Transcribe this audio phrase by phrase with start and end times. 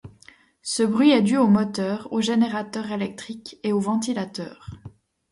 [0.63, 4.71] Ce bruit est dû aux moteurs, aux générateurs électriques et aux ventilateurs.